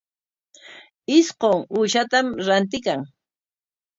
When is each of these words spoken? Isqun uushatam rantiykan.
Isqun 1.17 1.59
uushatam 1.77 2.27
rantiykan. 2.47 3.01